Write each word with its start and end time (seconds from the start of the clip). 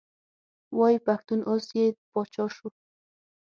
وایي 0.77 0.99
پښتون 1.07 1.39
اوس 1.51 1.65
یې 1.77 1.85
پاچا 2.11 2.45
شو. 2.55 2.67